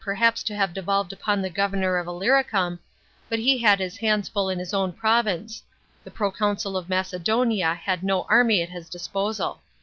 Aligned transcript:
VL 0.01 0.05
perhaps 0.05 0.41
to 0.41 0.55
have 0.55 0.73
devolved 0.73 1.13
upon 1.13 1.43
the 1.43 1.49
governor 1.51 1.97
of 1.97 2.07
Illyricum, 2.07 2.79
but 3.29 3.37
he 3.37 3.59
had 3.59 3.77
his 3.79 3.97
hands 3.97 4.27
full 4.27 4.49
in 4.49 4.57
his 4.57 4.73
own 4.73 4.91
province; 4.91 5.61
the 6.03 6.09
proconsul 6.09 6.75
of 6.75 6.89
Macedonia 6.89 7.75
had 7.75 8.01
no 8.01 8.23
army 8.27 8.63
at 8.63 8.69
his 8.69 8.89
disposal. 8.89 9.61